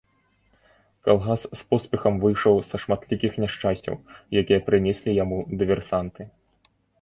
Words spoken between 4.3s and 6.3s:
якія прынеслі яму дыверсанты.